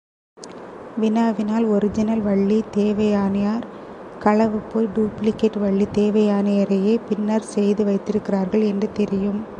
[1.01, 3.67] வினாவினால் original Valli தேவயானையர்
[4.19, 9.41] களவு போய் டூப்ளிகேட் வள்ளி தேவயானையரையே பின்னர் செய்து வைத்திருக்கிறார்கள் என்று தெரியும்.